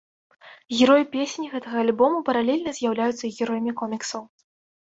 Героі 0.77 1.05
песень 1.15 1.51
гэтага 1.51 1.77
альбома 1.83 2.21
паралельна 2.31 2.75
з'яўляюцца 2.79 3.23
і 3.29 3.33
героямі 3.39 3.71
коміксаў. 3.83 4.21